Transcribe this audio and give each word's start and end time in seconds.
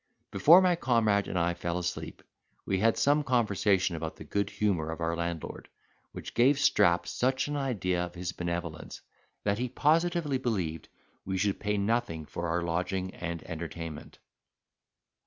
Before 0.31 0.61
my 0.63 0.75
comrade 0.75 1.27
and 1.27 1.37
I 1.37 1.53
fell 1.53 1.77
asleep, 1.77 2.23
we 2.65 2.79
had 2.79 2.97
some 2.97 3.21
conversation 3.23 3.95
about 3.95 4.15
the 4.15 4.23
good 4.23 4.49
humour 4.49 4.89
of 4.89 4.99
our 4.99 5.15
landlord, 5.15 5.69
which 6.11 6.33
gave 6.33 6.57
Strap 6.57 7.05
such 7.07 7.47
an 7.47 7.55
idea 7.55 8.03
of 8.03 8.15
his 8.15 8.31
benevolence, 8.31 9.01
that 9.43 9.59
he 9.59 9.69
positively 9.69 10.39
believed 10.39 10.89
we 11.23 11.37
should 11.37 11.59
pay 11.59 11.77
nothing 11.77 12.25
for 12.25 12.47
our 12.47 12.63
lodging 12.63 13.13
and 13.13 13.43
entertainment. 13.43 14.17